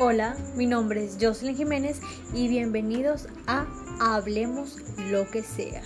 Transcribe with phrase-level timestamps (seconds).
[0.00, 2.00] Hola, mi nombre es Jocelyn Jiménez
[2.32, 3.66] y bienvenidos a
[3.98, 4.76] Hablemos
[5.10, 5.82] lo que sea.